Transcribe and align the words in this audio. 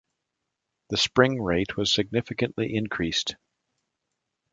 The 0.89 0.97
spring 0.97 1.39
rate 1.39 1.77
was 1.77 1.91
significantly 1.93 2.73
increased. 2.73 3.35